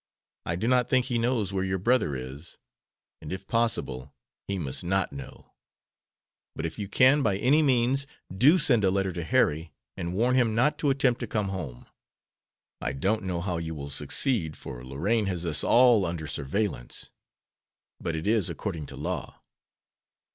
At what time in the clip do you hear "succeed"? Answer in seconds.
13.91-14.57